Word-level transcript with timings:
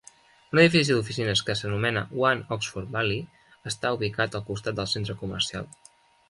Un 0.53 0.59
edifici 0.59 0.95
d'oficines 0.99 1.43
que 1.49 1.55
s'anomena 1.59 2.03
One 2.29 2.45
Oxford 2.57 2.89
Valley 2.97 3.21
està 3.73 3.93
ubicat 3.99 4.39
al 4.41 4.45
costat 4.49 4.81
del 4.81 4.91
centre 4.95 5.19
comercial. 5.23 5.71